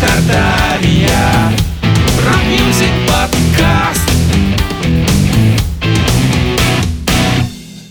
[0.00, 1.52] Tartaria
[2.26, 4.10] Rock Music Podcast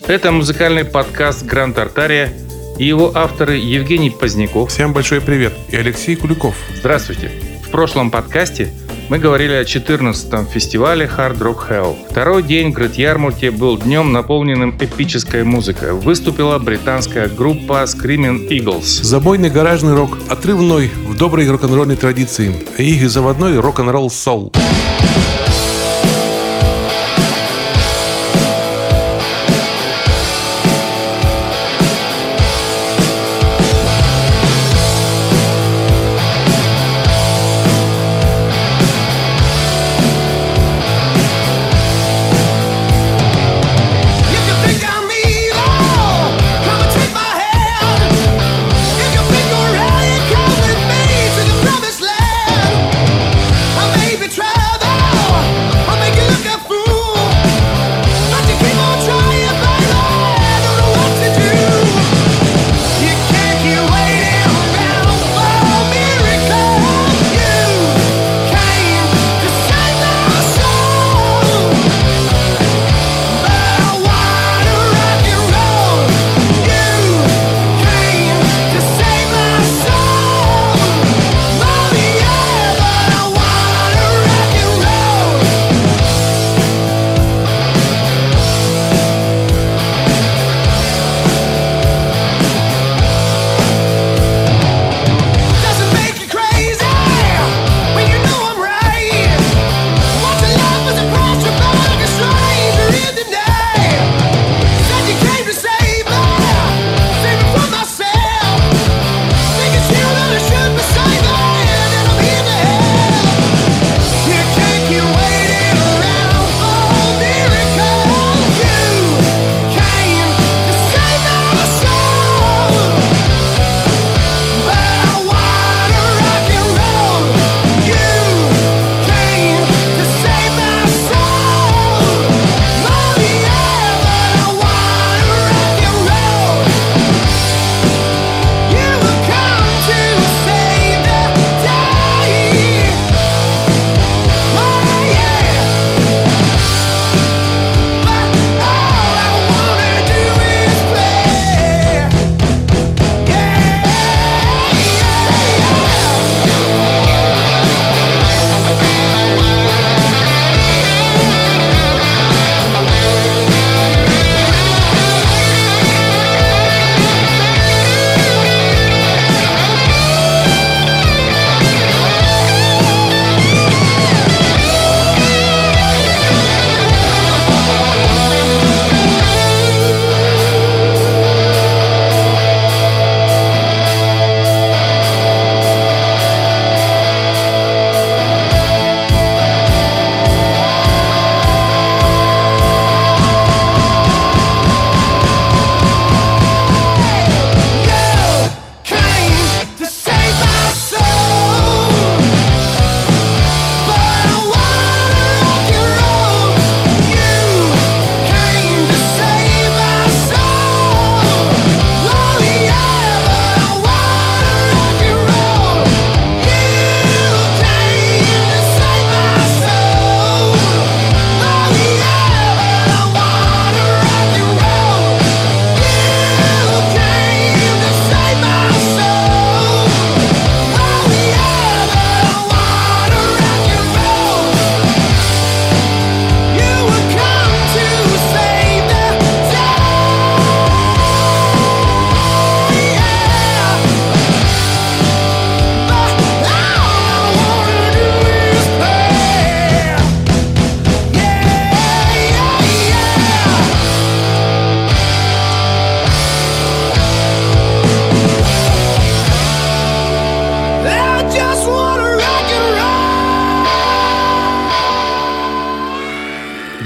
[0.07, 2.33] Это музыкальный подкаст Grand Tartaria
[2.79, 4.71] и его авторы Евгений Поздняков.
[4.71, 5.53] Всем большой привет.
[5.69, 6.55] И Алексей Куликов.
[6.75, 7.29] Здравствуйте.
[7.63, 8.73] В прошлом подкасте
[9.09, 11.95] мы говорили о 14-м фестивале Hard Rock Hell.
[12.11, 15.93] Второй день Грейт-Ярмуте был днем, наполненным эпической музыкой.
[15.93, 19.03] Выступила британская группа Screaming Eagles.
[19.03, 24.55] Забойный гаражный рок, отрывной в доброй рок-н-ролльной традиции и заводной рок-н-ролл Soul.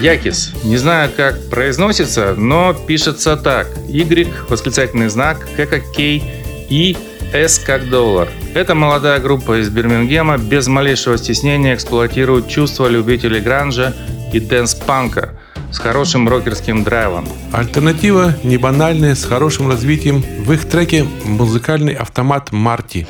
[0.03, 0.51] Якис.
[0.65, 3.67] Не знаю, как произносится, но пишется так.
[3.87, 6.21] Y, восклицательный знак, K как K,
[6.69, 6.97] и
[7.31, 8.27] S как доллар.
[8.53, 13.93] Эта молодая группа из Бирмингема без малейшего стеснения эксплуатирует чувства любителей гранжа
[14.33, 15.39] и дэнс-панка
[15.71, 17.25] с хорошим рокерским драйвом.
[17.53, 20.21] Альтернатива не банальная, с хорошим развитием.
[20.39, 23.07] В их треке музыкальный автомат Марти.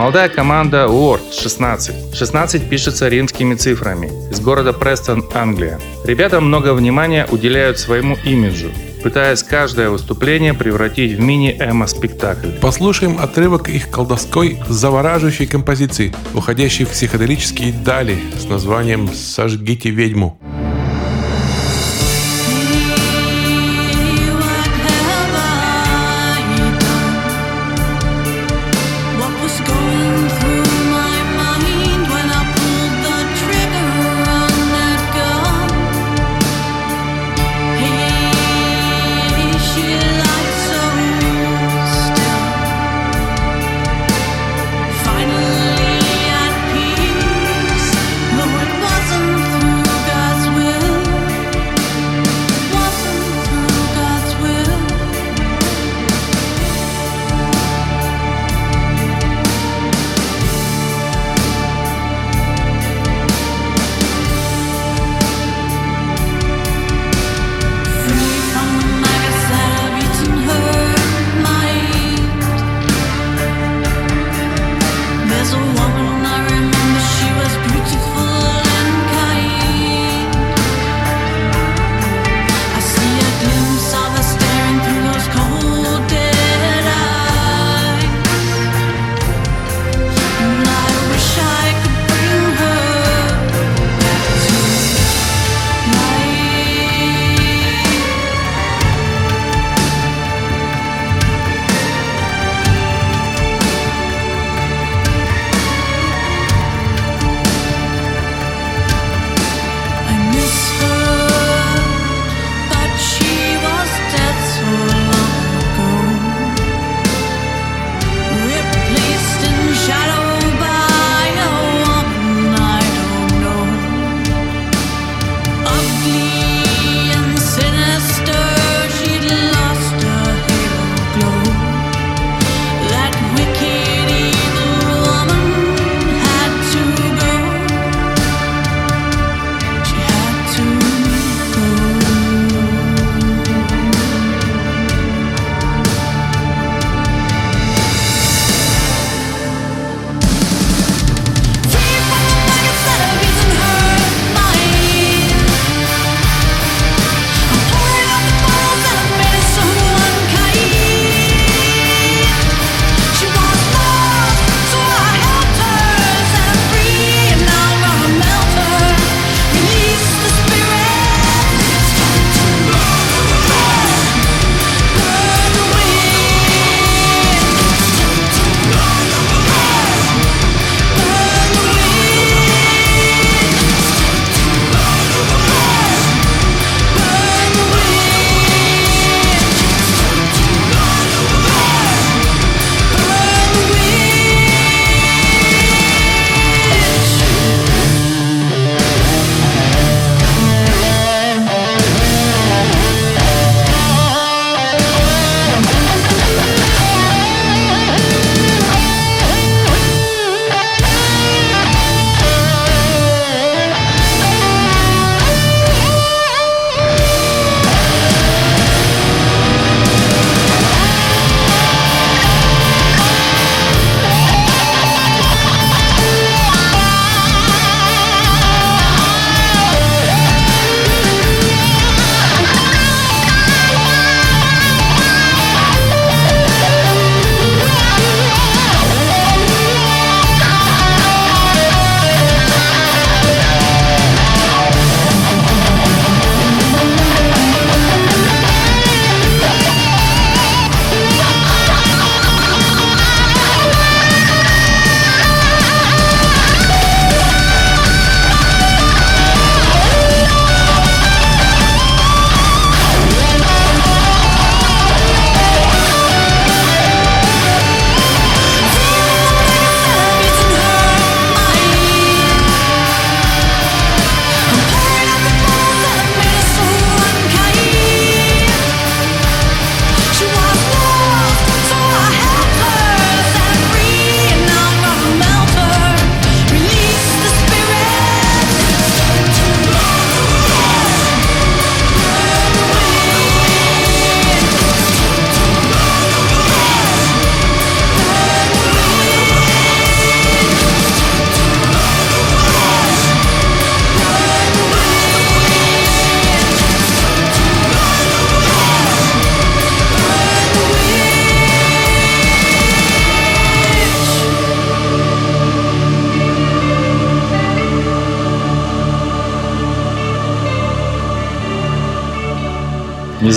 [0.00, 2.16] Молодая команда Word 16.
[2.16, 4.06] 16 пишется римскими цифрами.
[4.30, 5.78] Из города Престон, Англия.
[6.06, 8.70] Ребята много внимания уделяют своему имиджу,
[9.02, 12.48] пытаясь каждое выступление превратить в мини-эмо-спектакль.
[12.62, 20.40] Послушаем отрывок их колдовской, завораживающей композиции, уходящей в психоделические дали с названием «Сожгите ведьму».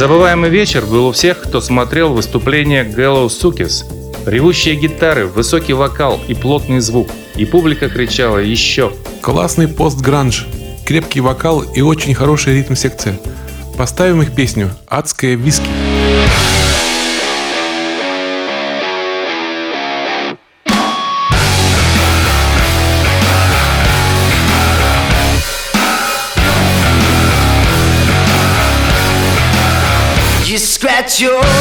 [0.03, 3.85] Незабываемый вечер был у всех, кто смотрел выступление Gallows Сукис.
[4.25, 7.07] Ревущие гитары, высокий вокал и плотный звук.
[7.37, 8.91] И публика кричала «Еще!».
[9.21, 10.45] Классный пост-гранж,
[10.85, 13.17] крепкий вокал и очень хорошая ритм-секция.
[13.77, 15.63] Поставим их песню «Адская виски».
[31.21, 31.52] Your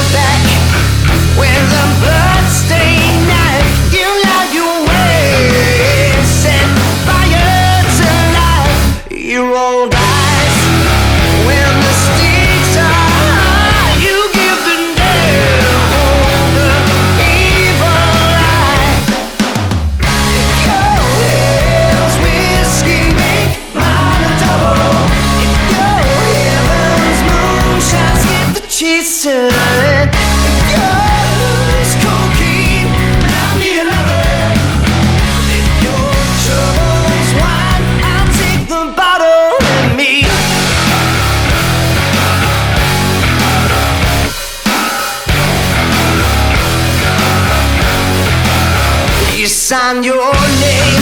[49.73, 51.02] sign your name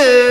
[0.00, 0.29] to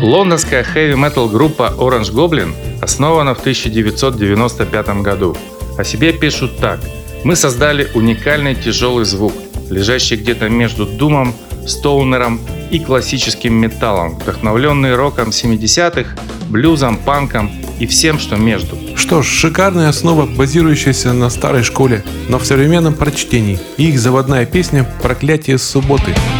[0.00, 5.36] Лондонская хэви-метал группа Orange Goblin основана в 1995 году.
[5.76, 6.78] О себе пишут так.
[7.24, 9.32] Мы создали уникальный тяжелый звук,
[9.70, 11.34] лежащий где-то между думом,
[11.66, 12.40] стоунером
[12.70, 16.10] и классическим металлом, вдохновленный роком 70-х,
[16.48, 18.76] блюзом, панком и всем, что между.
[18.94, 23.58] Что ж, шикарная основа, базирующаяся на старой школе, но в современном прочтении.
[23.76, 26.14] Их заводная песня «Проклятие субботы».
[26.14, 26.37] Calm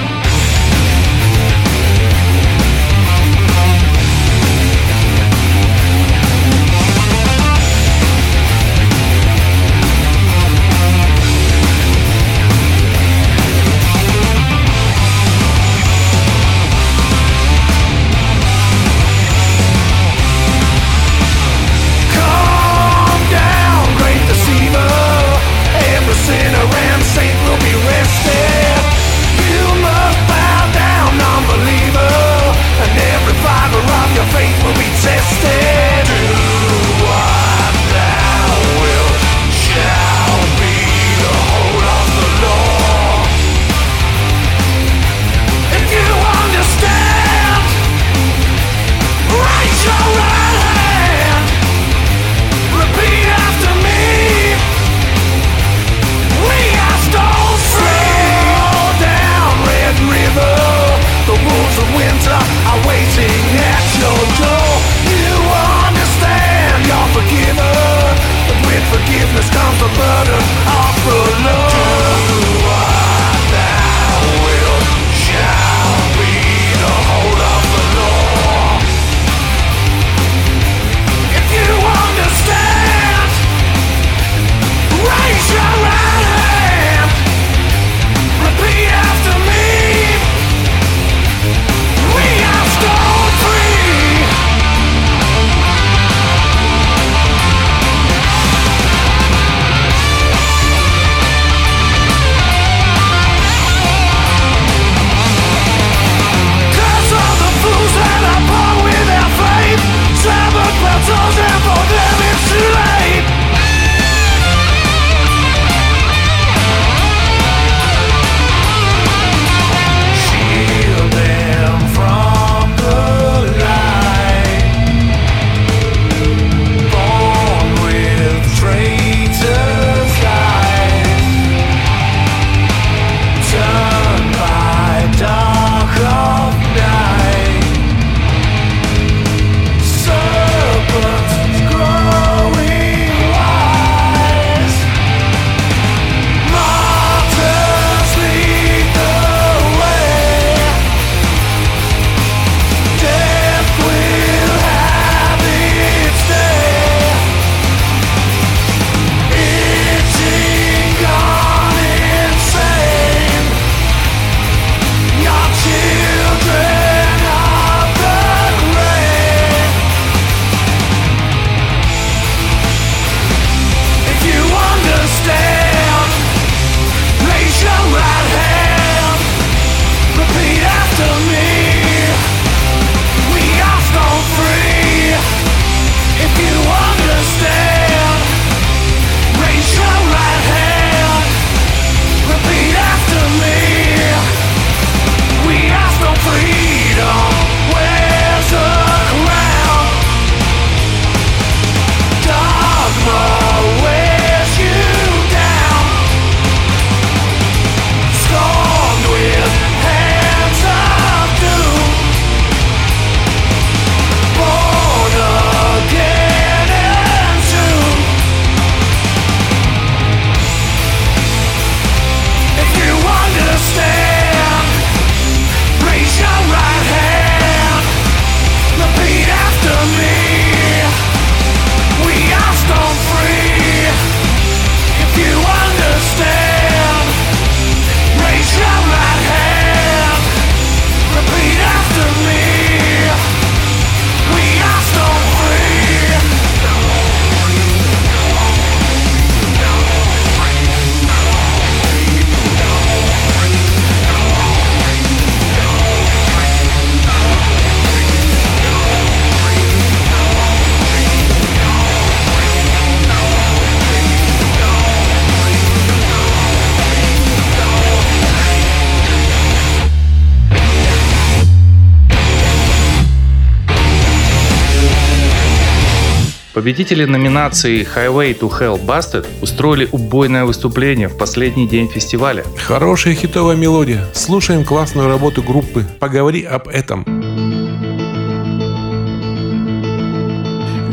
[276.69, 282.45] Победители номинации Highway to Hell Busted устроили убойное выступление в последний день фестиваля.
[282.59, 284.05] Хорошая хитовая мелодия.
[284.13, 285.87] Слушаем классную работу группы.
[285.99, 287.05] Поговори об этом.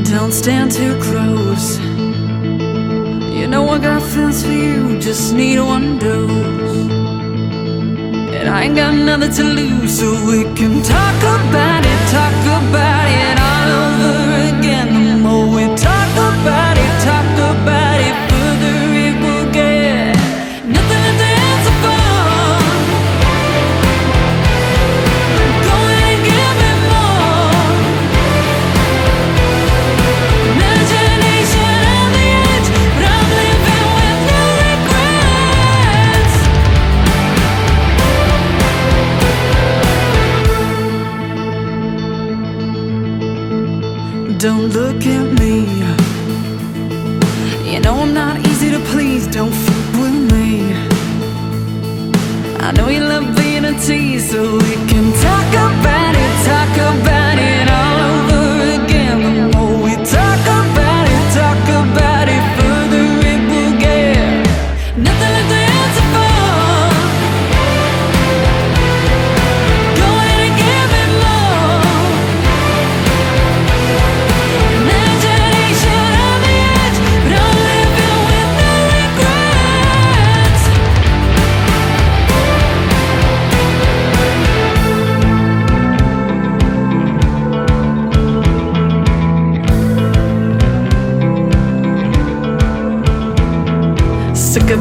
[0.05, 1.77] Don't stand too close.
[3.33, 6.87] You know I got feelings for you, just need one dose.
[8.31, 13.09] And I ain't got nothing to lose, so we can talk about it, talk about
[13.09, 13.44] it.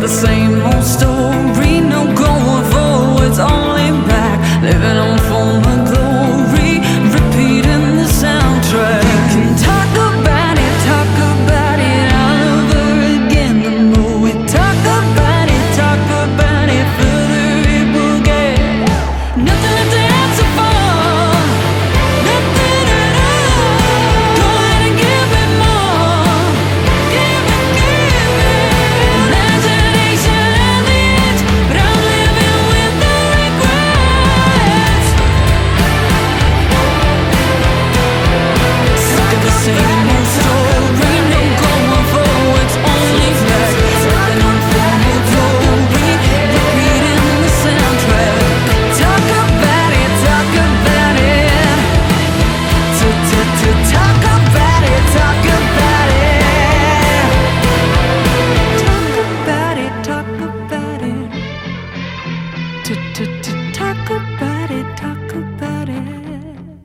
[0.05, 0.44] the same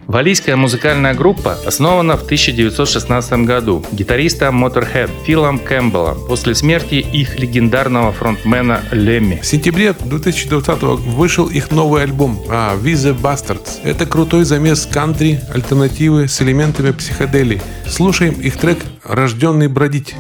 [0.10, 8.12] Валийская музыкальная группа основана в 1916 году гитаристом Motorhead Филом Кэмпбеллом после смерти их легендарного
[8.12, 9.40] фронтмена Лемми.
[9.40, 13.82] В сентябре 2020 вышел их новый альбом а, «We Bastards».
[13.84, 17.62] Это крутой замес кантри, альтернативы с элементами психоделии.
[17.86, 20.16] Слушаем их трек «Рожденный бродить».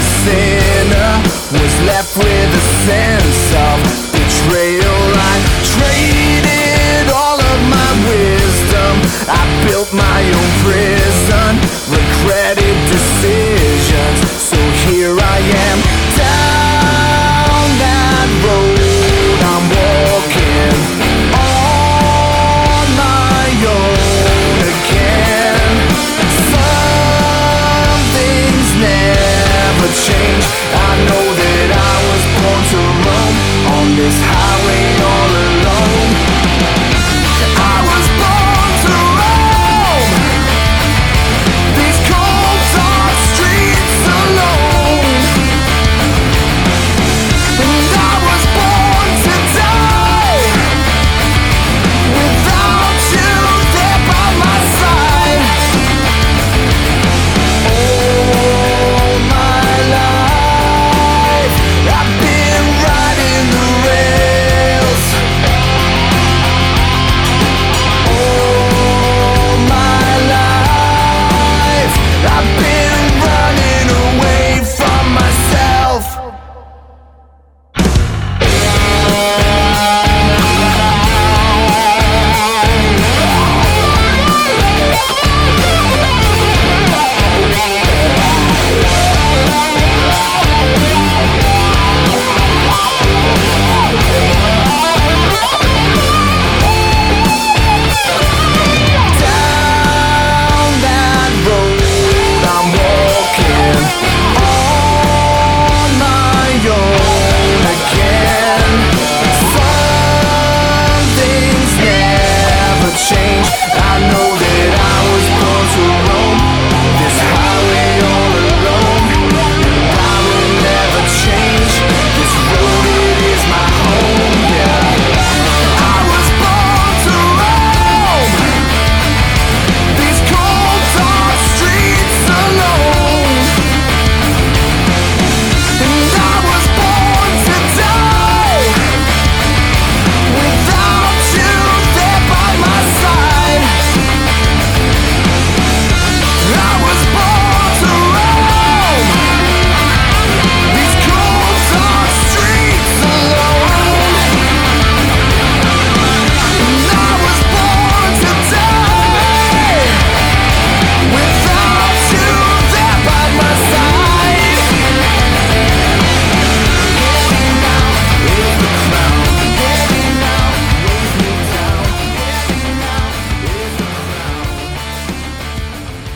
[0.00, 1.12] the sinner
[1.52, 2.09] was left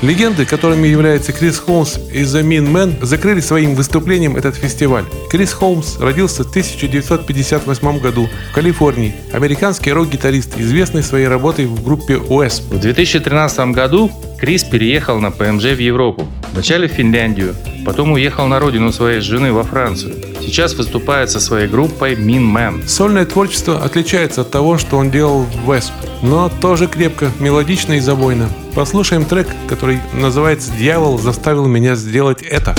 [0.04, 5.06] Легенды, которыми является Крис Холмс и The Mean Man, закрыли своим выступлением этот фестиваль.
[5.30, 9.14] Крис Холмс родился в 1958 году в Калифорнии.
[9.32, 12.74] Американский рок-гитарист, известный своей работой в группе Уэсп.
[12.74, 16.28] В 2013 году Крис переехал на ПМЖ в Европу.
[16.52, 17.54] Вначале в Финляндию,
[17.86, 20.16] потом уехал на родину своей жены во Францию.
[20.42, 22.86] Сейчас выступает со своей группой Mean Man.
[22.86, 28.00] Сольное творчество отличается от того, что он делал в Весп, но тоже крепко, мелодично и
[28.00, 28.50] забойно.
[28.74, 32.74] Послушаем трек, который называется «Дьявол заставил меня сделать это».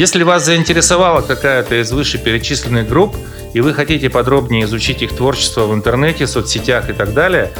[0.00, 3.14] Если вас заинтересовала какая-то из вышеперечисленных групп,
[3.52, 7.50] и вы хотите подробнее изучить их творчество в интернете, соцсетях и так далее,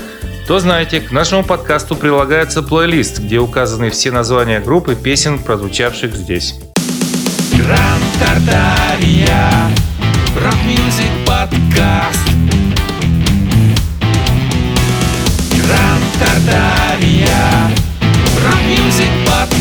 [0.47, 6.15] то знаете, к нашему подкасту прилагается плейлист, где указаны все названия групп и песен, прозвучавших
[6.17, 6.55] здесь.
[7.53, 9.51] Grand Tartaria,
[10.43, 12.27] Rock Music Podcast.
[15.63, 17.71] Grand Tartaria,
[18.47, 19.60] рок-мьюзик подкаст.